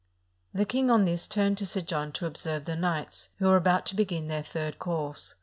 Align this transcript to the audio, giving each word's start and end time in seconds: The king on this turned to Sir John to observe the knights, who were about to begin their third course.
The 0.51 0.65
king 0.65 0.89
on 0.89 1.05
this 1.05 1.27
turned 1.27 1.59
to 1.59 1.65
Sir 1.67 1.81
John 1.81 2.11
to 2.13 2.25
observe 2.25 2.65
the 2.65 2.75
knights, 2.75 3.29
who 3.37 3.45
were 3.45 3.55
about 3.57 3.85
to 3.85 3.95
begin 3.95 4.29
their 4.29 4.41
third 4.41 4.79
course. 4.79 5.35